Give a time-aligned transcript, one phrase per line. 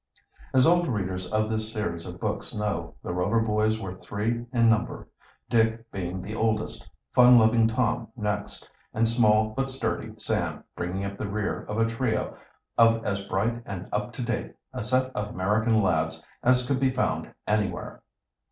[0.51, 4.67] As old readers of this series of books know, the Rover boys were three in
[4.67, 5.07] number,
[5.47, 11.19] Dick being the oldest, fun loving Tom next, and small but sturdy Sam bringing up
[11.19, 12.35] the rear of a trio
[12.79, 16.89] of as bright and up to date a set of American lads as could be
[16.89, 18.01] found anywhere.